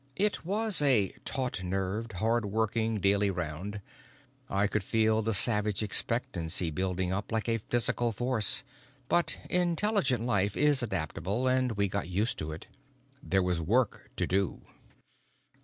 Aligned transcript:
It 0.15 0.43
was 0.43 0.81
a 0.81 1.09
taut 1.25 1.61
nerved, 1.61 2.13
hard 2.13 2.47
working 2.47 2.95
daily 2.95 3.29
round. 3.29 3.81
I 4.49 4.65
could 4.65 4.81
feel 4.83 5.21
the 5.21 5.31
savage 5.35 5.83
expectancy 5.83 6.71
building 6.71 7.13
up 7.13 7.31
like 7.31 7.47
a 7.47 7.59
physical 7.59 8.11
force, 8.11 8.63
but 9.07 9.37
intelligent 9.47 10.23
life 10.23 10.57
is 10.57 10.81
adaptable 10.81 11.47
and 11.47 11.73
we 11.73 11.87
got 11.87 12.09
used 12.09 12.39
to 12.39 12.51
it. 12.51 12.65
There 13.21 13.43
was 13.43 13.61
work 13.61 14.09
to 14.15 14.25
do. 14.25 14.61